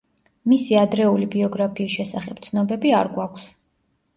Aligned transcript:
მისი 0.53 0.77
ადრეული 0.83 1.27
ბიოგრაფიის 1.35 1.99
შესახებ 1.99 2.41
ცნობები 2.49 2.95
არ 3.03 3.11
გვაქვს. 3.19 3.47